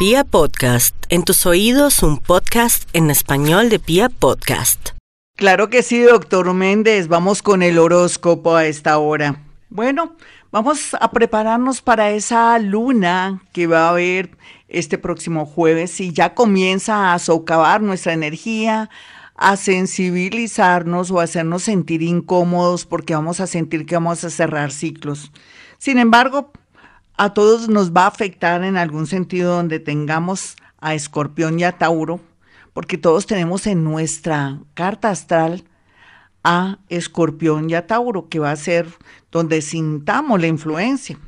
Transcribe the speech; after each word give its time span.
Pia 0.00 0.24
Podcast, 0.24 0.96
en 1.10 1.24
tus 1.24 1.44
oídos 1.44 2.02
un 2.02 2.16
podcast 2.16 2.88
en 2.94 3.10
español 3.10 3.68
de 3.68 3.78
Pia 3.78 4.08
Podcast. 4.08 4.92
Claro 5.36 5.68
que 5.68 5.82
sí, 5.82 6.00
doctor 6.00 6.54
Méndez, 6.54 7.06
vamos 7.06 7.42
con 7.42 7.62
el 7.62 7.78
horóscopo 7.78 8.56
a 8.56 8.64
esta 8.64 8.96
hora. 8.96 9.42
Bueno, 9.68 10.16
vamos 10.50 10.96
a 10.98 11.10
prepararnos 11.10 11.82
para 11.82 12.12
esa 12.12 12.58
luna 12.58 13.42
que 13.52 13.66
va 13.66 13.88
a 13.88 13.90
haber 13.90 14.30
este 14.68 14.96
próximo 14.96 15.44
jueves 15.44 16.00
y 16.00 16.14
ya 16.14 16.32
comienza 16.32 17.12
a 17.12 17.18
socavar 17.18 17.82
nuestra 17.82 18.14
energía, 18.14 18.88
a 19.34 19.58
sensibilizarnos 19.58 21.10
o 21.10 21.20
a 21.20 21.24
hacernos 21.24 21.64
sentir 21.64 22.00
incómodos 22.00 22.86
porque 22.86 23.14
vamos 23.14 23.38
a 23.40 23.46
sentir 23.46 23.84
que 23.84 23.96
vamos 23.96 24.24
a 24.24 24.30
cerrar 24.30 24.72
ciclos. 24.72 25.30
Sin 25.76 25.98
embargo, 25.98 26.52
a 27.20 27.34
todos 27.34 27.68
nos 27.68 27.92
va 27.92 28.04
a 28.04 28.06
afectar 28.06 28.64
en 28.64 28.78
algún 28.78 29.06
sentido 29.06 29.54
donde 29.54 29.78
tengamos 29.78 30.56
a 30.80 30.94
Escorpión 30.94 31.60
y 31.60 31.64
a 31.64 31.76
Tauro, 31.76 32.18
porque 32.72 32.96
todos 32.96 33.26
tenemos 33.26 33.66
en 33.66 33.84
nuestra 33.84 34.58
carta 34.72 35.10
astral 35.10 35.64
a 36.42 36.78
Escorpión 36.88 37.68
y 37.68 37.74
a 37.74 37.86
Tauro, 37.86 38.30
que 38.30 38.38
va 38.38 38.52
a 38.52 38.56
ser 38.56 38.86
donde 39.30 39.60
sintamos 39.60 40.40
la 40.40 40.46
influencia. 40.46 41.18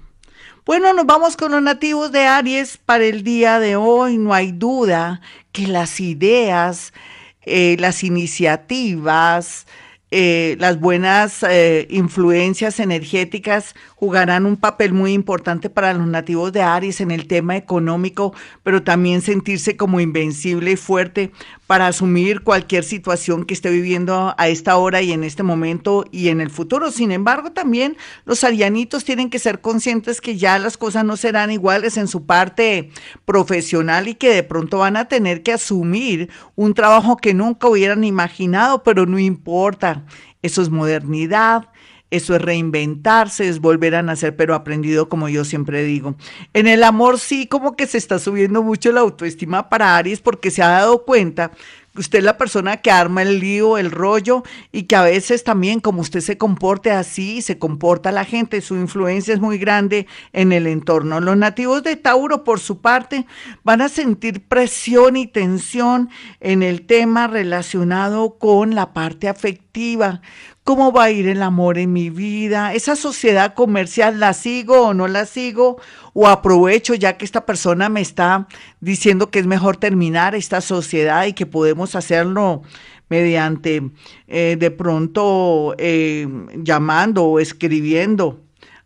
Bueno, 0.65 0.95
nos 0.95 1.05
vamos 1.05 1.37
con 1.37 1.53
los 1.53 1.61
nativos 1.61 2.11
de 2.11 2.27
Aries 2.27 2.79
para 2.79 3.05
el 3.05 3.23
día 3.23 3.59
de 3.59 3.77
hoy. 3.77 4.17
No 4.17 4.33
hay 4.33 4.51
duda 4.51 5.21
que 5.53 5.67
las 5.67 6.01
ideas, 6.01 6.95
eh, 7.43 7.77
las 7.79 8.03
iniciativas, 8.03 9.67
eh, 10.15 10.57
las 10.61 10.79
buenas 10.79 11.43
eh, 11.43 11.87
influencias 11.89 12.81
energéticas 12.81 13.75
jugarán 13.97 14.45
un 14.45 14.59
papel 14.59 14.93
muy 14.93 15.15
importante 15.15 15.71
para 15.71 15.95
los 15.95 16.07
nativos 16.07 16.53
de 16.53 16.61
Aries 16.61 17.01
en 17.01 17.11
el 17.11 17.27
tema 17.27 17.57
económico, 17.57 18.35
pero 18.63 18.83
también 18.83 19.23
sentirse 19.23 19.75
como 19.79 20.01
invencible 20.01 20.73
y 20.73 20.77
fuerte 20.77 21.33
para 21.67 21.87
asumir 21.87 22.43
cualquier 22.43 22.85
situación 22.85 23.47
que 23.47 23.55
esté 23.55 23.71
viviendo 23.71 24.35
a 24.37 24.49
esta 24.49 24.77
hora 24.77 25.01
y 25.01 25.13
en 25.13 25.25
este 25.25 25.43
momento 25.43 26.05
y 26.11 26.29
en 26.29 26.43
el 26.43 26.51
futuro. 26.51 26.91
Sin 26.91 27.13
embargo, 27.13 27.53
también 27.53 27.97
los 28.27 28.45
arianitos 28.45 29.05
tienen 29.05 29.31
que 29.31 29.39
ser 29.39 29.63
conscientes 29.63 30.21
que 30.21 30.37
ya 30.37 30.59
las 30.59 30.77
cosas 30.77 31.07
no 31.07 31.17
serán 31.17 31.51
iguales 31.51 31.97
en 31.97 32.09
su 32.09 32.27
parte 32.27 32.91
profesional 33.25 34.09
y 34.09 34.17
que 34.17 34.35
de 34.35 34.43
pronto 34.43 34.77
van 34.77 34.99
a 34.99 35.09
tener 35.09 35.43
que 35.43 35.55
asumir 35.55 36.29
un 36.55 36.75
trabajo 36.75 37.17
que 37.17 37.33
nunca 37.33 37.69
hubieran 37.69 38.05
imaginado, 38.05 38.83
pero 38.83 39.07
no 39.07 39.19
importa. 39.19 40.02
Eso 40.43 40.63
es 40.63 40.71
modernidad, 40.71 41.69
eso 42.13 42.37
es 42.37 42.43
reinventarse, 42.43 43.49
es 43.49 43.59
volver 43.59 43.95
a 43.95 44.03
nacer, 44.03 44.37
pero 44.37 44.55
aprendido, 44.55 45.09
como 45.09 45.31
yo 45.31 45.47
siempre 45.47 45.83
digo. 45.83 46.15
En 46.53 46.67
el 46.67 46.85
amor 46.85 47.19
sí, 47.19 47.47
como 47.47 47.75
que 47.75 47.87
se 47.87 47.97
está 47.97 48.19
subiendo 48.19 48.63
mucho 48.63 48.93
la 48.93 49.01
autoestima 49.01 49.71
para 49.71 49.97
Aries 49.97 50.21
porque 50.21 50.51
se 50.51 50.63
ha 50.63 50.69
dado 50.69 51.05
cuenta 51.07 51.53
usted 51.97 52.19
es 52.19 52.25
la 52.25 52.39
persona 52.39 52.79
que 52.79 52.91
arma 52.91 53.23
el 53.23 53.41
lío, 53.41 53.79
el 53.79 53.91
rollo 53.91 54.43
y 54.71 54.85
que 54.85 54.97
a 54.97 55.03
veces 55.03 55.45
también 55.45 55.81
como 55.81 56.01
usted 56.01 56.21
se 56.21 56.39
comporte 56.39 56.91
así, 56.91 57.43
se 57.43 57.59
comporta 57.59 58.13
la 58.13 58.25
gente, 58.25 58.61
su 58.61 58.77
influencia 58.77 59.35
es 59.35 59.41
muy 59.41 59.59
grande 59.59 60.07
en 60.33 60.53
el 60.53 60.67
entorno. 60.67 61.21
Los 61.21 61.37
nativos 61.37 61.83
de 61.83 61.97
Tauro, 61.97 62.45
por 62.45 62.61
su 62.61 62.81
parte, 62.81 63.27
van 63.63 63.81
a 63.81 63.89
sentir 63.89 64.43
presión 64.47 65.17
y 65.17 65.27
tensión 65.27 66.11
en 66.41 66.63
el 66.63 66.87
tema 66.87 67.27
relacionado 67.27 68.39
con 68.39 68.75
la 68.75 68.93
parte 68.93 69.29
afectiva. 69.29 70.23
¿Cómo 70.65 70.93
va 70.93 71.05
a 71.05 71.11
ir 71.11 71.27
el 71.27 71.43
amor 71.43 71.77
en 71.77 71.93
mi 71.93 72.09
vida? 72.09 72.73
¿Esa 72.73 72.95
sociedad 72.95 73.55
comercial 73.55 74.21
la 74.21 74.33
sigo 74.33 74.83
o 74.83 74.95
no 74.95 75.09
la 75.09 75.27
sigo? 75.27 75.81
¿O 76.13 76.29
aprovecho 76.29 76.95
ya 76.95 77.17
que 77.17 77.25
esta 77.25 77.45
persona 77.45 77.89
me 77.89 78.01
está 78.01 78.47
diciendo 78.81 79.29
que 79.29 79.41
es 79.41 79.47
mejor 79.47 79.77
terminar 79.77 80.37
esta 80.37 80.61
sociedad 80.61 81.27
y 81.27 81.33
que 81.33 81.47
podemos 81.47 81.97
hacerlo 81.97 82.63
mediante 83.09 83.91
eh, 84.29 84.57
de 84.57 84.71
pronto 84.71 85.75
eh, 85.79 86.29
llamando 86.55 87.25
o 87.25 87.41
escribiendo? 87.41 88.39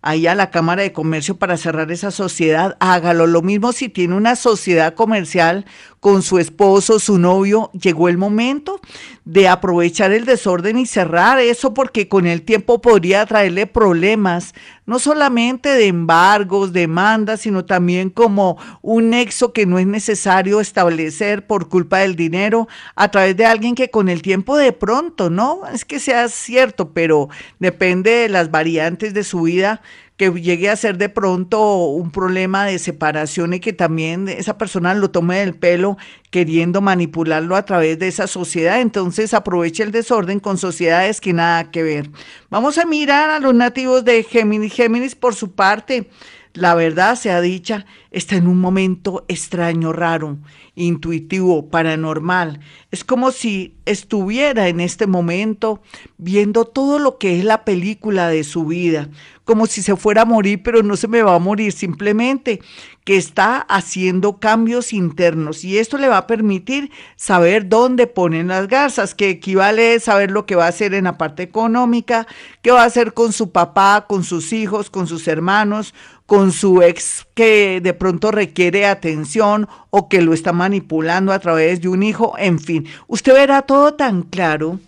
ahí 0.06 0.28
a 0.28 0.36
la 0.36 0.52
Cámara 0.52 0.82
de 0.82 0.92
Comercio 0.92 1.36
para 1.36 1.56
cerrar 1.56 1.90
esa 1.90 2.12
sociedad, 2.12 2.76
hágalo. 2.78 3.26
Lo 3.26 3.42
mismo 3.42 3.72
si 3.72 3.88
tiene 3.88 4.14
una 4.14 4.36
sociedad 4.36 4.94
comercial 4.94 5.66
con 6.06 6.22
su 6.22 6.38
esposo, 6.38 7.00
su 7.00 7.18
novio, 7.18 7.68
llegó 7.72 8.08
el 8.08 8.16
momento 8.16 8.80
de 9.24 9.48
aprovechar 9.48 10.12
el 10.12 10.24
desorden 10.24 10.78
y 10.78 10.86
cerrar 10.86 11.40
eso 11.40 11.74
porque 11.74 12.06
con 12.06 12.28
el 12.28 12.42
tiempo 12.42 12.80
podría 12.80 13.26
traerle 13.26 13.66
problemas, 13.66 14.54
no 14.84 15.00
solamente 15.00 15.68
de 15.70 15.88
embargos, 15.88 16.72
demandas, 16.72 17.40
sino 17.40 17.64
también 17.64 18.10
como 18.10 18.56
un 18.82 19.10
nexo 19.10 19.52
que 19.52 19.66
no 19.66 19.80
es 19.80 19.86
necesario 19.88 20.60
establecer 20.60 21.44
por 21.44 21.68
culpa 21.68 21.98
del 21.98 22.14
dinero 22.14 22.68
a 22.94 23.10
través 23.10 23.36
de 23.36 23.46
alguien 23.46 23.74
que 23.74 23.90
con 23.90 24.08
el 24.08 24.22
tiempo 24.22 24.56
de 24.56 24.72
pronto, 24.72 25.28
no 25.28 25.62
es 25.74 25.84
que 25.84 25.98
sea 25.98 26.28
cierto, 26.28 26.92
pero 26.92 27.30
depende 27.58 28.12
de 28.12 28.28
las 28.28 28.52
variantes 28.52 29.12
de 29.12 29.24
su 29.24 29.42
vida 29.42 29.82
que 30.16 30.30
llegue 30.30 30.70
a 30.70 30.76
ser 30.76 30.96
de 30.96 31.08
pronto 31.08 31.84
un 31.88 32.10
problema 32.10 32.64
de 32.64 32.78
separación 32.78 33.52
y 33.52 33.60
que 33.60 33.74
también 33.74 34.28
esa 34.28 34.56
persona 34.56 34.94
lo 34.94 35.10
tome 35.10 35.40
del 35.40 35.54
pelo 35.54 35.98
queriendo 36.30 36.80
manipularlo 36.80 37.54
a 37.54 37.64
través 37.64 37.98
de 37.98 38.08
esa 38.08 38.26
sociedad. 38.26 38.80
Entonces 38.80 39.34
aproveche 39.34 39.82
el 39.82 39.92
desorden 39.92 40.40
con 40.40 40.56
sociedades 40.56 41.20
que 41.20 41.34
nada 41.34 41.70
que 41.70 41.82
ver. 41.82 42.10
Vamos 42.48 42.78
a 42.78 42.86
mirar 42.86 43.28
a 43.28 43.40
los 43.40 43.54
nativos 43.54 44.04
de 44.04 44.22
Géminis. 44.22 44.72
Géminis 44.72 45.14
por 45.14 45.34
su 45.34 45.52
parte, 45.52 46.08
la 46.56 46.74
verdad 46.74 47.16
sea 47.16 47.40
dicha, 47.40 47.86
está 48.10 48.36
en 48.36 48.46
un 48.46 48.58
momento 48.58 49.24
extraño, 49.28 49.92
raro, 49.92 50.38
intuitivo, 50.74 51.68
paranormal. 51.68 52.60
Es 52.90 53.04
como 53.04 53.30
si 53.30 53.74
estuviera 53.84 54.68
en 54.68 54.80
este 54.80 55.06
momento 55.06 55.82
viendo 56.16 56.64
todo 56.64 56.98
lo 56.98 57.18
que 57.18 57.38
es 57.38 57.44
la 57.44 57.64
película 57.64 58.28
de 58.28 58.42
su 58.42 58.64
vida, 58.64 59.08
como 59.44 59.66
si 59.66 59.82
se 59.82 59.96
fuera 59.96 60.22
a 60.22 60.24
morir, 60.24 60.62
pero 60.62 60.82
no 60.82 60.96
se 60.96 61.08
me 61.08 61.22
va 61.22 61.34
a 61.34 61.38
morir, 61.38 61.72
simplemente 61.72 62.60
que 63.04 63.16
está 63.16 63.58
haciendo 63.58 64.40
cambios 64.40 64.92
internos 64.92 65.62
y 65.62 65.78
esto 65.78 65.96
le 65.96 66.08
va 66.08 66.18
a 66.18 66.26
permitir 66.26 66.90
saber 67.14 67.68
dónde 67.68 68.08
ponen 68.08 68.48
las 68.48 68.66
garzas, 68.66 69.14
que 69.14 69.30
equivale 69.30 69.94
a 69.94 70.00
saber 70.00 70.32
lo 70.32 70.44
que 70.44 70.56
va 70.56 70.64
a 70.64 70.70
hacer 70.70 70.92
en 70.92 71.04
la 71.04 71.16
parte 71.16 71.44
económica, 71.44 72.26
qué 72.62 72.72
va 72.72 72.82
a 72.82 72.86
hacer 72.86 73.14
con 73.14 73.32
su 73.32 73.52
papá, 73.52 74.06
con 74.08 74.24
sus 74.24 74.52
hijos, 74.52 74.90
con 74.90 75.06
sus 75.06 75.28
hermanos, 75.28 75.94
con 76.26 76.52
su 76.52 76.82
ex 76.82 77.26
que 77.34 77.80
de 77.80 77.94
pronto 77.94 78.30
requiere 78.30 78.86
atención 78.86 79.68
o 79.90 80.08
que 80.08 80.22
lo 80.22 80.34
está 80.34 80.52
manipulando 80.52 81.32
a 81.32 81.38
través 81.38 81.80
de 81.80 81.88
un 81.88 82.02
hijo, 82.02 82.34
en 82.38 82.58
fin, 82.58 82.86
usted 83.06 83.32
verá 83.32 83.62
todo 83.62 83.94
tan 83.94 84.22
claro 84.22 84.78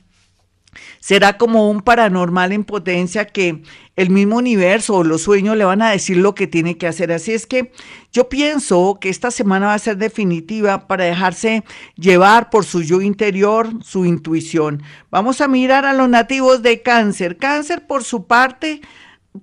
será 1.01 1.39
como 1.39 1.71
un 1.71 1.81
paranormal 1.81 2.53
en 2.53 2.65
potencia 2.65 3.27
que 3.27 3.63
el 3.97 4.11
mismo 4.11 4.37
universo 4.37 4.97
o 4.97 5.05
los 5.05 5.23
sueños 5.23 5.57
le 5.57 5.65
van 5.65 5.83
a 5.83 5.91
decir 5.91 6.19
lo 6.19 6.35
que 6.35 6.47
tiene 6.47 6.77
que 6.77 6.87
hacer. 6.87 7.13
Así 7.13 7.33
es 7.33 7.47
que 7.47 7.73
yo 8.13 8.29
pienso 8.29 8.99
que 9.01 9.09
esta 9.09 9.31
semana 9.31 9.69
va 9.69 9.75
a 9.75 9.79
ser 9.79 9.97
definitiva 9.97 10.87
para 10.87 11.05
dejarse 11.05 11.65
llevar 11.97 12.51
por 12.51 12.65
su 12.65 12.83
yo 12.83 13.01
interior, 13.01 13.69
su 13.83 14.05
intuición. 14.05 14.83
Vamos 15.11 15.41
a 15.41 15.49
mirar 15.49 15.85
a 15.85 15.95
los 15.95 16.09
nativos 16.09 16.63
de 16.63 16.83
cáncer. 16.83 17.39
Cáncer 17.39 17.87
por 17.87 18.05
su 18.05 18.27
parte, 18.27 18.83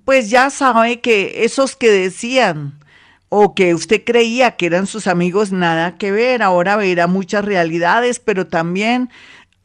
pues 0.04 0.30
ya 0.30 0.50
sabe 0.50 1.00
que 1.00 1.44
esos 1.44 1.76
que 1.76 1.90
decían 1.90 2.78
o 3.28 3.54
que 3.54 3.74
usted 3.74 4.04
creía 4.04 4.56
que 4.56 4.66
eran 4.66 4.86
sus 4.86 5.06
amigos, 5.06 5.52
nada 5.52 5.98
que 5.98 6.12
ver. 6.12 6.42
Ahora 6.42 6.76
verá 6.76 7.06
muchas 7.06 7.44
realidades, 7.44 8.20
pero 8.20 8.46
también 8.46 9.10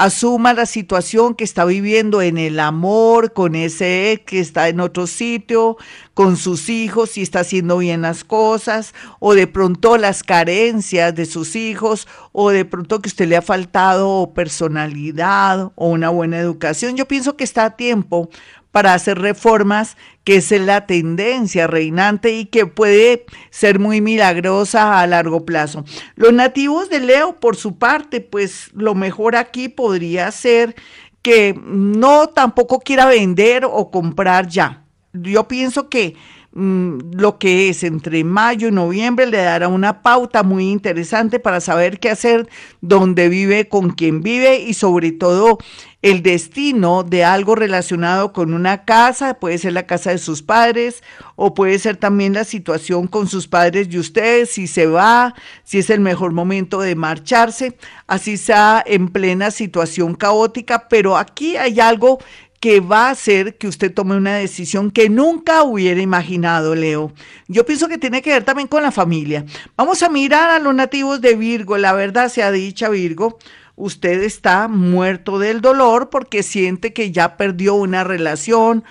asuma 0.02 0.54
la 0.54 0.66
situación 0.66 1.36
que 1.36 1.44
está 1.44 1.64
viviendo 1.64 2.24
en 2.24 2.40
el 2.40 2.60
amor 2.60 3.34
con 3.34 3.54
ese 3.54 4.12
ex 4.12 4.26
que 4.26 4.40
está 4.40 4.68
en 4.68 4.80
otro 4.80 5.06
sitio, 5.06 5.78
con 6.16 6.38
sus 6.38 6.70
hijos, 6.70 7.12
si 7.12 7.22
está 7.22 7.42
haciendo 7.42 7.78
bien 7.78 8.02
las 8.02 8.24
cosas, 8.24 8.96
o 9.20 9.36
de 9.36 9.46
pronto 9.46 9.98
las 9.98 10.24
carencias 10.24 11.14
de 11.14 11.28
sus 11.28 11.56
hijos, 11.56 12.08
o 12.32 12.50
de 12.50 12.66
pronto 12.66 13.00
que 13.00 13.10
usted 13.10 13.28
le 13.28 13.38
ha 13.38 13.44
faltado 13.44 14.34
personalidad 14.34 15.72
o 15.76 15.90
una 15.90 16.10
buena 16.10 16.40
educación. 16.40 16.98
Yo 16.98 17.08
pienso 17.08 17.38
que 17.38 17.44
está 17.44 17.66
a 17.66 17.78
tiempo 17.78 18.32
para 18.72 18.94
hacer 18.94 19.20
reformas, 19.20 19.98
que 20.24 20.38
es 20.38 20.52
la 20.52 20.86
tendencia 20.86 21.68
reinante 21.68 22.32
y 22.34 22.46
que 22.46 22.66
puede 22.66 23.26
ser 23.50 23.80
muy 23.80 24.02
milagrosa 24.02 25.00
a 25.00 25.08
largo 25.08 25.46
plazo. 25.46 25.84
Los 26.16 26.34
nativos 26.34 26.90
de 26.90 27.00
Leo, 27.00 27.40
por 27.40 27.56
su 27.56 27.78
parte, 27.78 28.22
pues 28.22 28.70
lo 28.74 28.96
mejor 28.96 29.36
aquí 29.36 29.68
podría 29.70 30.32
ser 30.32 30.76
que 31.22 31.60
no 31.64 32.28
tampoco 32.28 32.80
quiera 32.80 33.06
vender 33.06 33.66
o 33.66 33.92
comprar 33.92 34.48
ya. 34.48 34.86
Yo 35.14 35.48
pienso 35.48 35.90
que 35.90 36.16
mm, 36.54 37.14
lo 37.14 37.38
que 37.38 37.70
es 37.70 37.84
entre 37.84 38.24
mayo 38.24 38.68
y 38.68 38.72
noviembre, 38.72 39.26
le 39.26 39.38
dará 39.38 39.68
una 39.68 40.02
pauta 40.02 40.44
muy 40.44 40.70
interesante 40.70 41.40
para 41.40 41.62
saber 41.62 42.00
qué 42.00 42.10
hacer, 42.10 42.50
dónde 42.82 43.30
vive, 43.30 43.68
con 43.68 43.92
quién 43.92 44.22
vive 44.22 44.60
y 44.60 44.74
sobre 44.74 45.12
todo 45.12 45.60
el 46.02 46.24
destino 46.24 47.04
de 47.04 47.24
algo 47.24 47.54
relacionado 47.54 48.34
con 48.34 48.54
una 48.54 48.86
casa, 48.86 49.36
puede 49.36 49.60
ser 49.60 49.74
la 49.74 49.86
casa 49.86 50.10
de 50.10 50.18
sus 50.18 50.42
padres 50.42 51.04
o 51.36 51.54
puede 51.54 51.78
ser 51.78 51.98
también 51.98 52.34
la 52.34 52.44
situación 52.44 53.08
con 53.08 53.28
sus 53.28 53.48
padres 53.48 53.88
y 53.92 54.00
ustedes, 54.00 54.50
si 54.50 54.68
se 54.68 54.88
va, 54.88 55.36
si 55.64 55.78
es 55.78 55.90
el 55.92 56.00
mejor 56.00 56.32
momento 56.32 56.82
de 56.82 56.96
marcharse, 56.96 57.78
así 58.08 58.38
sea 58.38 58.84
en 58.86 59.10
plena 59.10 59.52
situación 59.52 60.16
caótica, 60.16 60.88
pero 60.90 61.18
aquí 61.18 61.56
hay 61.56 61.80
algo 61.80 62.18
que 62.62 62.80
va 62.80 63.08
a 63.08 63.12
hacer 63.12 63.58
que 63.58 63.68
usted 63.68 63.92
tome 63.92 64.16
una 64.16 64.36
decisión 64.36 64.92
que 64.92 65.10
nunca 65.10 65.64
hubiera 65.64 66.00
imaginado, 66.00 66.76
Leo. 66.76 67.12
Yo 67.48 67.66
pienso 67.66 67.88
que 67.88 67.98
tiene 67.98 68.22
que 68.22 68.30
ver 68.30 68.44
también 68.44 68.68
con 68.68 68.84
la 68.84 68.92
familia. 68.92 69.46
Vamos 69.76 70.04
a 70.04 70.10
mirar 70.10 70.52
a 70.52 70.60
los 70.60 70.74
nativos 70.76 71.22
de 71.22 71.36
Virgo, 71.36 71.80
la 71.80 71.92
verdad 71.94 72.30
sea 72.30 72.52
dicha 72.52 72.88
Virgo, 72.88 73.40
usted 73.76 74.22
está 74.22 74.68
muerto 74.68 75.40
del 75.40 75.60
dolor 75.60 76.12
porque 76.12 76.44
siente 76.44 76.94
que 76.94 77.12
ya 77.12 77.36
perdió 77.36 77.74
una 77.74 78.04
relación 78.04 78.84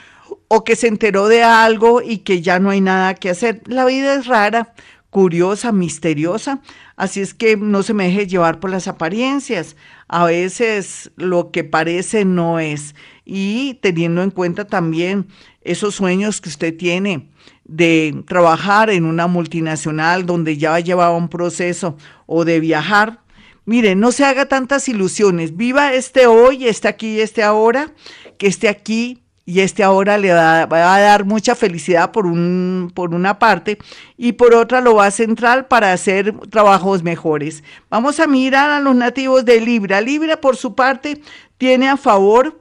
o 0.48 0.64
que 0.64 0.74
se 0.74 0.88
enteró 0.88 1.28
de 1.28 1.44
algo 1.44 2.02
y 2.02 2.18
que 2.18 2.42
ya 2.42 2.58
no 2.58 2.70
hay 2.70 2.80
nada 2.80 3.14
que 3.14 3.30
hacer. 3.30 3.62
La 3.66 3.84
vida 3.84 4.14
es 4.14 4.26
rara, 4.26 4.74
curiosa, 5.10 5.72
misteriosa, 5.72 6.62
así 6.96 7.20
es 7.20 7.34
que 7.34 7.56
no 7.56 7.82
se 7.82 7.94
me 7.94 8.04
deje 8.04 8.26
llevar 8.26 8.60
por 8.60 8.70
las 8.70 8.88
apariencias. 8.88 9.76
A 10.08 10.24
veces 10.24 11.10
lo 11.16 11.50
que 11.50 11.64
parece 11.64 12.24
no 12.24 12.60
es. 12.60 12.94
Y 13.24 13.74
teniendo 13.82 14.22
en 14.22 14.30
cuenta 14.30 14.66
también 14.66 15.26
esos 15.62 15.96
sueños 15.96 16.40
que 16.40 16.48
usted 16.48 16.76
tiene 16.76 17.28
de 17.64 18.24
trabajar 18.26 18.90
en 18.90 19.04
una 19.04 19.26
multinacional 19.26 20.26
donde 20.26 20.56
ya 20.56 20.78
llevaba 20.80 21.16
un 21.16 21.28
proceso 21.28 21.96
o 22.26 22.44
de 22.44 22.60
viajar, 22.60 23.20
Mire, 23.66 23.94
no 23.94 24.10
se 24.10 24.24
haga 24.24 24.46
tantas 24.46 24.88
ilusiones. 24.88 25.56
Viva 25.56 25.92
este 25.92 26.26
hoy, 26.26 26.66
este 26.66 26.88
aquí 26.88 27.20
este 27.20 27.44
ahora, 27.44 27.92
que 28.36 28.48
este 28.48 28.68
aquí 28.68 29.22
y 29.44 29.60
este 29.60 29.82
ahora 29.82 30.18
le 30.18 30.32
va, 30.32 30.62
a 30.62 31.00
dar 31.00 31.24
mucha 31.24 31.54
felicidad 31.54 32.12
por, 32.12 32.26
un, 32.26 32.92
por 32.94 33.14
una 33.14 33.38
parte 33.38 33.78
y 34.16 34.32
por 34.32 34.54
otra 34.54 34.80
lo 34.80 34.94
va 34.96 35.06
a 35.06 35.10
centrar 35.10 35.68
para 35.68 35.92
hacer 35.92 36.34
trabajos 36.50 37.02
mejores. 37.02 37.64
Vamos 37.88 38.20
a 38.20 38.26
mirar 38.26 38.70
a 38.70 38.80
los 38.80 38.94
nativos 38.94 39.44
de 39.44 39.60
Libra. 39.60 40.00
Libra, 40.00 40.40
por 40.40 40.56
su 40.56 40.74
parte, 40.74 41.20
tiene 41.58 41.88
a 41.88 41.96
favor 41.96 42.58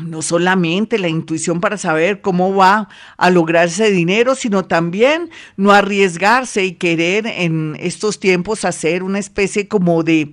no 0.00 0.22
solamente 0.22 0.98
la 0.98 1.08
intuición 1.08 1.60
para 1.60 1.76
saber 1.76 2.20
cómo 2.20 2.54
va 2.54 2.88
a 3.16 3.30
lograr 3.30 3.66
ese 3.66 3.90
dinero, 3.90 4.34
sino 4.34 4.64
también 4.64 5.30
no 5.56 5.72
arriesgarse 5.72 6.64
y 6.64 6.72
querer 6.72 7.26
en 7.26 7.76
estos 7.80 8.20
tiempos 8.20 8.64
hacer 8.64 9.02
una 9.02 9.18
especie 9.18 9.68
como 9.68 10.02
de 10.02 10.32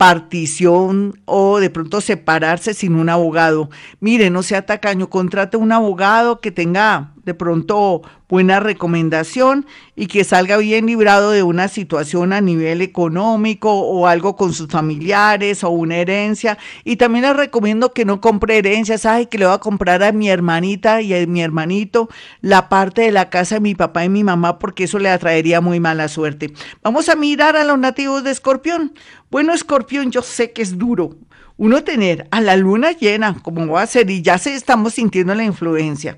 partición 0.00 1.20
o 1.26 1.60
de 1.60 1.68
pronto 1.68 2.00
separarse 2.00 2.72
sin 2.72 2.94
un 2.94 3.10
abogado. 3.10 3.68
Mire, 4.00 4.30
no 4.30 4.42
sea 4.42 4.64
tacaño, 4.64 5.10
contrate 5.10 5.58
un 5.58 5.72
abogado 5.72 6.40
que 6.40 6.50
tenga 6.50 7.12
de 7.24 7.34
pronto 7.34 8.02
buena 8.28 8.60
recomendación 8.60 9.66
y 9.96 10.06
que 10.06 10.24
salga 10.24 10.56
bien 10.56 10.86
librado 10.86 11.32
de 11.32 11.42
una 11.42 11.68
situación 11.68 12.32
a 12.32 12.40
nivel 12.40 12.80
económico 12.80 13.72
o 13.72 14.06
algo 14.06 14.36
con 14.36 14.52
sus 14.52 14.68
familiares 14.68 15.64
o 15.64 15.70
una 15.70 15.96
herencia. 15.96 16.58
Y 16.84 16.96
también 16.96 17.24
les 17.24 17.36
recomiendo 17.36 17.92
que 17.92 18.04
no 18.04 18.20
compre 18.20 18.58
herencias, 18.58 19.04
ay, 19.04 19.26
que 19.26 19.38
le 19.38 19.46
voy 19.46 19.54
a 19.54 19.58
comprar 19.58 20.02
a 20.02 20.12
mi 20.12 20.28
hermanita 20.28 21.02
y 21.02 21.14
a 21.14 21.26
mi 21.26 21.42
hermanito 21.42 22.08
la 22.40 22.68
parte 22.68 23.02
de 23.02 23.12
la 23.12 23.30
casa 23.30 23.56
de 23.56 23.60
mi 23.60 23.74
papá 23.74 24.04
y 24.04 24.08
mi 24.08 24.24
mamá 24.24 24.58
porque 24.58 24.84
eso 24.84 24.98
le 24.98 25.10
atraería 25.10 25.60
muy 25.60 25.80
mala 25.80 26.08
suerte. 26.08 26.52
Vamos 26.82 27.08
a 27.08 27.16
mirar 27.16 27.56
a 27.56 27.64
los 27.64 27.78
nativos 27.78 28.24
de 28.24 28.30
Escorpión. 28.30 28.92
Bueno, 29.30 29.52
Escorpión, 29.52 30.10
yo 30.10 30.22
sé 30.22 30.52
que 30.52 30.62
es 30.62 30.78
duro, 30.78 31.16
uno 31.60 31.84
tener 31.84 32.26
a 32.30 32.40
la 32.40 32.56
luna 32.56 32.92
llena, 32.92 33.36
como 33.42 33.66
va 33.66 33.82
a 33.82 33.86
ser, 33.86 34.08
y 34.08 34.22
ya 34.22 34.38
se 34.38 34.54
estamos 34.54 34.94
sintiendo 34.94 35.34
la 35.34 35.44
influencia, 35.44 36.16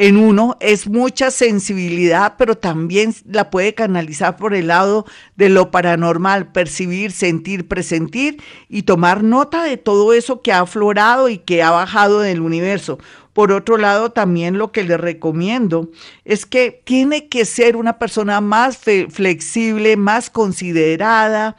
en 0.00 0.16
uno 0.16 0.56
es 0.60 0.88
mucha 0.88 1.30
sensibilidad, 1.30 2.36
pero 2.38 2.56
también 2.56 3.14
la 3.26 3.50
puede 3.50 3.74
canalizar 3.74 4.38
por 4.38 4.54
el 4.54 4.68
lado 4.68 5.04
de 5.36 5.50
lo 5.50 5.70
paranormal, 5.70 6.52
percibir, 6.52 7.12
sentir, 7.12 7.68
presentir 7.68 8.42
y 8.70 8.84
tomar 8.84 9.22
nota 9.22 9.62
de 9.62 9.76
todo 9.76 10.14
eso 10.14 10.40
que 10.40 10.52
ha 10.52 10.60
aflorado 10.60 11.28
y 11.28 11.36
que 11.36 11.62
ha 11.62 11.70
bajado 11.70 12.20
del 12.20 12.40
universo. 12.40 12.98
Por 13.34 13.52
otro 13.52 13.76
lado, 13.76 14.10
también 14.10 14.56
lo 14.56 14.72
que 14.72 14.84
le 14.84 14.96
recomiendo 14.96 15.90
es 16.24 16.46
que 16.46 16.80
tiene 16.82 17.28
que 17.28 17.44
ser 17.44 17.76
una 17.76 17.98
persona 17.98 18.40
más 18.40 18.78
flexible, 19.10 19.98
más 19.98 20.30
considerada, 20.30 21.56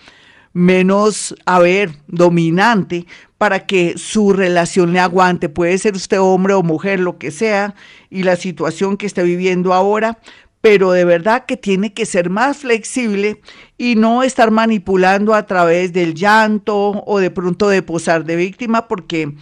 menos, 0.53 1.35
a 1.45 1.59
ver, 1.59 1.91
dominante, 2.07 3.05
para 3.37 3.65
que 3.65 3.97
su 3.97 4.33
relación 4.33 4.93
le 4.93 4.99
aguante. 4.99 5.49
Puede 5.49 5.77
ser 5.77 5.95
usted 5.95 6.19
hombre 6.19 6.53
o 6.53 6.63
mujer, 6.63 6.99
lo 6.99 7.17
que 7.17 7.31
sea, 7.31 7.75
y 8.09 8.23
la 8.23 8.35
situación 8.35 8.97
que 8.97 9.05
está 9.05 9.23
viviendo 9.23 9.73
ahora, 9.73 10.19
pero 10.61 10.91
de 10.91 11.05
verdad 11.05 11.45
que 11.45 11.57
tiene 11.57 11.93
que 11.93 12.05
ser 12.05 12.29
más 12.29 12.57
flexible 12.57 13.41
y 13.77 13.95
no 13.95 14.21
estar 14.21 14.51
manipulando 14.51 15.33
a 15.33 15.47
través 15.47 15.91
del 15.91 16.13
llanto 16.13 17.03
o 17.05 17.19
de 17.19 17.31
pronto 17.31 17.67
de 17.67 17.81
posar 17.81 18.25
de 18.25 18.35
víctima, 18.35 18.87
porque 18.87 19.33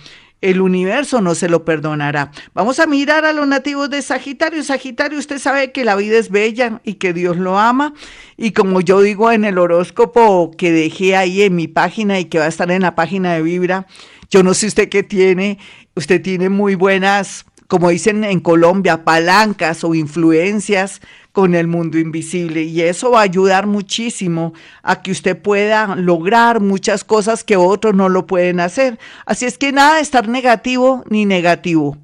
el 0.41 0.61
universo 0.61 1.21
no 1.21 1.35
se 1.35 1.49
lo 1.49 1.65
perdonará. 1.65 2.31
Vamos 2.53 2.79
a 2.79 2.87
mirar 2.87 3.25
a 3.25 3.33
los 3.33 3.47
nativos 3.47 3.89
de 3.89 4.01
Sagitario. 4.01 4.63
Sagitario, 4.63 5.19
usted 5.19 5.37
sabe 5.37 5.71
que 5.71 5.83
la 5.83 5.95
vida 5.95 6.17
es 6.17 6.29
bella 6.29 6.81
y 6.83 6.95
que 6.95 7.13
Dios 7.13 7.37
lo 7.37 7.59
ama. 7.59 7.93
Y 8.37 8.51
como 8.51 8.81
yo 8.81 9.01
digo 9.01 9.31
en 9.31 9.43
el 9.43 9.57
horóscopo 9.57 10.51
que 10.57 10.71
dejé 10.71 11.15
ahí 11.15 11.41
en 11.41 11.55
mi 11.55 11.67
página 11.67 12.19
y 12.19 12.25
que 12.25 12.39
va 12.39 12.45
a 12.45 12.49
estar 12.49 12.71
en 12.71 12.83
la 12.83 12.95
página 12.95 13.33
de 13.33 13.41
Vibra, 13.41 13.85
yo 14.29 14.43
no 14.43 14.53
sé 14.53 14.67
usted 14.67 14.89
qué 14.89 15.03
tiene. 15.03 15.57
Usted 15.95 16.21
tiene 16.21 16.47
muy 16.47 16.75
buenas, 16.75 17.45
como 17.69 17.89
dicen 17.89 18.23
en 18.23 18.39
Colombia, 18.39 19.05
palancas 19.05 19.83
o 19.83 19.93
influencias 19.93 21.01
con 21.31 21.53
el 21.53 21.67
mundo 21.67 21.99
invisible 21.99 22.63
y 22.63 22.81
eso 22.81 23.11
va 23.11 23.19
a 23.19 23.23
ayudar 23.23 23.67
muchísimo 23.67 24.53
a 24.81 25.03
que 25.03 25.11
usted 25.11 25.39
pueda 25.39 25.95
lograr 25.95 26.61
muchas 26.61 27.03
cosas 27.03 27.43
que 27.43 27.57
otros 27.57 27.93
no 27.93 28.09
lo 28.09 28.25
pueden 28.25 28.59
hacer. 28.59 28.97
Así 29.27 29.45
es 29.45 29.59
que 29.59 29.71
nada 29.71 29.97
de 29.97 30.01
estar 30.01 30.27
negativo 30.27 31.03
ni 31.11 31.25
negativo 31.25 31.95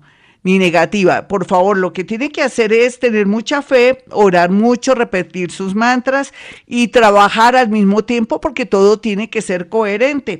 ni 0.44 0.60
negativa. 0.60 1.28
Por 1.28 1.46
favor, 1.48 1.78
lo 1.78 1.94
que 1.94 2.04
tiene 2.04 2.32
que 2.32 2.44
hacer 2.44 2.72
es 2.72 3.00
tener 3.00 3.26
mucha 3.26 3.64
fe, 3.64 4.04
orar 4.12 4.52
mucho, 4.52 4.94
repetir 4.94 5.50
sus 5.50 5.74
mantras 5.74 6.32
y 6.68 6.90
trabajar 6.90 7.56
al 7.56 7.70
mismo 7.70 8.06
tiempo 8.06 8.40
porque 8.40 8.68
todo 8.68 9.00
tiene 9.00 9.32
que 9.32 9.42
ser 9.42 9.68
coherente. 9.68 10.38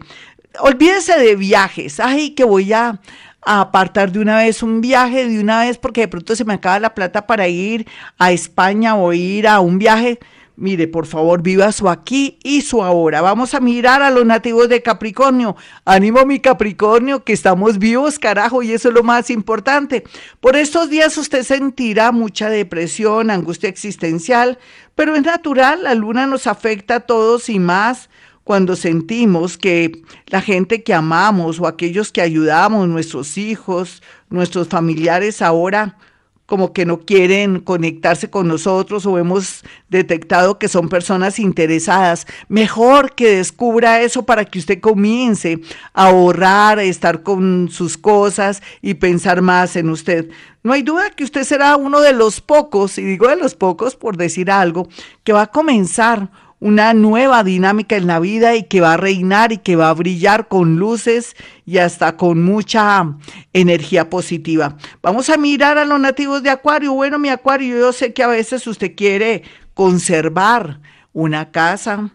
Olvídese 0.60 1.18
de 1.18 1.36
viajes. 1.36 2.00
Ay, 2.00 2.36
que 2.36 2.44
voy 2.44 2.72
a, 2.72 3.02
a 3.46 3.62
apartar 3.62 4.12
de 4.12 4.20
una 4.20 4.38
vez 4.38 4.64
un 4.64 4.82
viaje, 4.82 5.28
de 5.28 5.40
una 5.40 5.62
vez, 5.62 5.78
porque 5.78 6.02
de 6.02 6.08
pronto 6.08 6.36
se 6.36 6.46
me 6.46 6.56
acaba 6.56 6.80
la 6.80 6.96
plata 6.96 7.28
para 7.28 7.48
ir 7.48 7.88
a 8.18 8.32
España 8.32 8.96
o 8.96 9.14
ir 9.14 9.48
a 9.48 9.60
un 9.60 9.78
viaje. 9.78 10.20
Mire, 10.58 10.88
por 10.88 11.06
favor, 11.06 11.42
viva 11.42 11.72
su 11.74 11.90
aquí 11.90 12.40
y 12.42 12.62
su 12.62 12.82
ahora. 12.82 13.20
Vamos 13.22 13.54
a 13.54 13.60
mirar 13.60 14.02
a 14.02 14.10
los 14.10 14.26
nativos 14.26 14.70
de 14.70 14.82
Capricornio. 14.82 15.58
Ánimo 15.84 16.26
mi 16.26 16.40
Capricornio, 16.40 17.26
que 17.26 17.34
estamos 17.34 17.78
vivos, 17.78 18.20
carajo, 18.20 18.64
y 18.64 18.72
eso 18.72 18.88
es 18.88 18.96
lo 18.96 19.04
más 19.04 19.30
importante. 19.30 20.06
Por 20.40 20.56
estos 20.56 20.90
días 20.90 21.18
usted 21.18 21.44
sentirá 21.44 22.14
mucha 22.14 22.50
depresión, 22.50 23.32
angustia 23.32 23.68
existencial, 23.68 24.58
pero 24.96 25.14
es 25.16 25.24
natural, 25.24 25.84
la 25.84 25.94
luna 25.94 26.26
nos 26.26 26.48
afecta 26.48 26.96
a 26.96 27.00
todos 27.02 27.50
y 27.50 27.60
más 27.60 28.10
cuando 28.46 28.76
sentimos 28.76 29.58
que 29.58 30.04
la 30.28 30.40
gente 30.40 30.84
que 30.84 30.94
amamos 30.94 31.60
o 31.60 31.68
aquellos 31.68 32.12
que 32.12 32.22
ayudamos, 32.22 32.88
nuestros 32.88 33.38
hijos, 33.38 34.02
nuestros 34.30 34.68
familiares 34.70 35.42
ahora 35.42 35.98
como 36.46 36.74
que 36.74 36.86
no 36.86 37.00
quieren 37.00 37.60
conectarse 37.60 38.30
con 38.30 38.48
nosotros 38.48 39.06
o 39.06 39.18
hemos 39.18 39.64
detectado 39.90 40.60
que 40.60 40.68
son 40.68 40.90
personas 40.90 41.40
interesadas. 41.40 42.28
Mejor 42.48 43.16
que 43.16 43.38
descubra 43.38 44.02
eso 44.02 44.28
para 44.28 44.46
que 44.46 44.60
usted 44.60 44.80
comience 44.80 45.60
a 45.94 46.10
ahorrar, 46.10 46.78
a 46.78 46.84
estar 46.84 47.24
con 47.24 47.70
sus 47.72 47.98
cosas 47.98 48.62
y 48.82 48.94
pensar 48.94 49.42
más 49.42 49.76
en 49.76 49.90
usted. 49.90 50.30
No 50.62 50.74
hay 50.74 50.84
duda 50.84 51.10
que 51.10 51.24
usted 51.24 51.44
será 51.44 51.76
uno 51.78 52.02
de 52.02 52.14
los 52.14 52.42
pocos, 52.42 52.98
y 52.98 53.04
digo 53.04 53.28
de 53.28 53.38
los 53.38 53.56
pocos 53.56 53.96
por 53.96 54.18
decir 54.18 54.52
algo, 54.52 54.88
que 55.24 55.34
va 55.34 55.44
a 55.44 55.52
comenzar 55.52 56.30
una 56.60 56.94
nueva 56.94 57.44
dinámica 57.44 57.98
en 57.98 58.08
la 58.08 58.20
vida 58.20 58.56
y 58.56 58.64
que 58.64 58.82
va 58.82 58.94
a 58.94 58.98
reinar 58.98 59.52
y 59.52 59.58
que 59.58 59.76
va 59.76 59.90
a 59.90 59.94
brillar 59.94 60.48
con 60.48 60.78
luces 60.78 61.36
y 61.66 61.78
hasta 61.78 62.18
con 62.18 62.44
mucha 62.44 63.18
energía 63.54 64.10
positiva. 64.10 64.78
Vamos 65.02 65.30
a 65.30 65.38
mirar 65.38 65.78
a 65.78 65.86
los 65.86 66.00
nativos 66.00 66.42
de 66.44 66.50
Acuario. 66.50 66.94
Bueno, 66.94 67.20
mi 67.20 67.30
Acuario, 67.30 67.78
yo 67.78 67.92
sé 67.92 68.14
que 68.14 68.24
a 68.24 68.28
veces 68.28 68.66
usted 68.68 68.96
quiere 68.96 69.44
conservar 69.74 70.80
una 71.14 71.52
casa, 71.52 72.10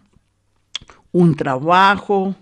un 1.11 1.35
trabajo, 1.35 2.35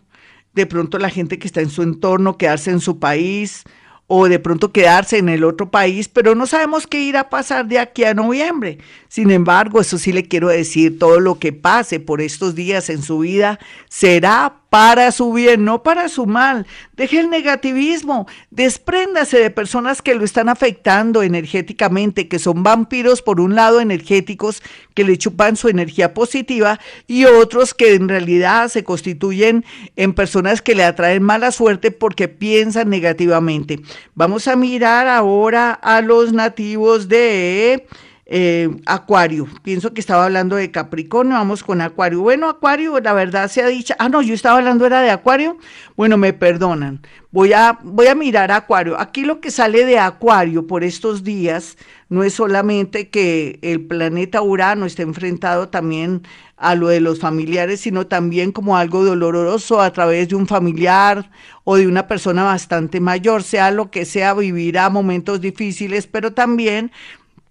de 0.53 0.65
pronto 0.65 0.98
la 1.00 1.10
gente 1.10 1.38
que 1.38 1.48
está 1.48 1.62
en 1.62 1.70
su 1.70 1.84
entorno, 1.84 2.38
quedarse 2.38 2.72
en 2.72 2.79
su 2.79 3.00
país 3.00 3.63
o 4.12 4.28
de 4.28 4.39
pronto 4.39 4.72
quedarse 4.72 5.20
en 5.20 5.30
el 5.30 5.44
otro 5.44 5.70
país, 5.70 6.10
pero 6.10 6.34
no 6.34 6.48
sabemos 6.48 6.88
qué 6.88 7.00
irá 7.00 7.22
a 7.22 7.30
pasar 7.30 7.68
de 7.68 7.78
aquí 7.78 8.04
a 8.04 8.16
noviembre. 8.16 8.80
Sin 9.08 9.30
embargo, 9.30 9.80
eso 9.80 10.00
sí 10.00 10.12
le 10.12 10.24
quiero 10.24 10.48
decir, 10.48 10.98
todo 10.98 11.20
lo 11.20 11.38
que 11.38 11.54
pase 11.54 12.00
por 12.00 12.20
estos 12.20 12.56
días 12.56 12.89
en 12.89 13.04
su 13.04 13.20
vida 13.20 13.60
será 13.88 14.59
para 14.69 15.11
su 15.11 15.33
bien, 15.33 15.65
no 15.65 15.83
para 15.83 16.09
su 16.09 16.25
mal. 16.25 16.67
Deje 16.93 17.19
el 17.19 17.29
negativismo, 17.29 18.27
despréndase 18.51 19.39
de 19.39 19.49
personas 19.49 20.01
que 20.01 20.15
lo 20.15 20.23
están 20.23 20.49
afectando 20.49 21.23
energéticamente, 21.23 22.27
que 22.27 22.39
son 22.39 22.63
vampiros 22.63 23.21
por 23.21 23.41
un 23.41 23.55
lado 23.55 23.79
energéticos, 23.79 24.61
que 24.93 25.03
le 25.03 25.17
chupan 25.17 25.55
su 25.55 25.69
energía 25.69 26.13
positiva, 26.13 26.79
y 27.07 27.25
otros 27.25 27.73
que 27.73 27.95
en 27.95 28.09
realidad 28.09 28.69
se 28.69 28.83
constituyen 28.83 29.65
en 29.95 30.13
personas 30.13 30.61
que 30.61 30.75
le 30.75 30.83
atraen 30.83 31.23
mala 31.23 31.51
suerte 31.51 31.91
porque 31.91 32.27
piensan 32.27 32.89
negativamente. 32.89 33.79
Vamos 34.13 34.47
a 34.47 34.55
mirar 34.55 35.07
ahora 35.07 35.71
a 35.71 36.01
los 36.01 36.33
nativos 36.33 37.07
de... 37.07 37.88
Eh, 38.31 38.69
Acuario. 38.86 39.48
Pienso 39.63 39.91
que 39.91 40.00
estaba 40.00 40.25
hablando 40.25 40.55
de 40.55 40.69
Capricornio, 40.69 41.33
vamos 41.33 41.63
con 41.63 41.81
Acuario. 41.81 42.21
Bueno, 42.21 42.48
Acuario, 42.48 43.00
la 43.00 43.13
verdad 43.13 43.50
se 43.50 43.63
ha 43.63 43.67
dicho, 43.67 43.95
ah, 43.98 44.07
no, 44.07 44.21
yo 44.21 44.36
estaba 44.36 44.59
hablando 44.59 44.86
era 44.86 45.01
de 45.01 45.09
Acuario. 45.09 45.57
Bueno, 45.95 46.15
me 46.15 46.31
perdonan. 46.31 47.01
Voy 47.31 47.53
a, 47.53 47.79
voy 47.81 48.05
a 48.05 48.13
mirar 48.13 48.51
Acuario. 48.51 49.00
Aquí 49.00 49.24
lo 49.25 49.41
que 49.41 49.50
sale 49.50 49.83
de 49.83 49.98
Acuario 49.98 50.67
por 50.67 50.83
estos 50.83 51.24
días 51.24 51.75
no 52.07 52.24
es 52.24 52.36
solamente 52.36 53.09
que 53.09 53.57
el 53.63 53.81
planeta 53.88 54.43
Urano 54.43 54.86
esté 54.86 55.01
enfrentado 55.01 55.69
también 55.69 56.21
a 56.55 56.75
lo 56.75 56.89
de 56.89 57.00
los 57.00 57.19
familiares, 57.19 57.79
sino 57.81 58.05
también 58.07 58.51
como 58.51 58.77
algo 58.77 59.03
doloroso 59.03 59.81
a 59.81 59.91
través 59.91 60.29
de 60.29 60.36
un 60.36 60.45
familiar 60.45 61.31
o 61.63 61.77
de 61.77 61.88
una 61.88 62.07
persona 62.07 62.43
bastante 62.43 63.00
mayor, 63.00 63.43
sea 63.43 63.71
lo 63.71 63.91
que 63.91 64.05
sea, 64.05 64.33
vivirá 64.33 64.89
momentos 64.89 65.39
difíciles, 65.39 66.05
pero 66.05 66.33
también 66.33 66.91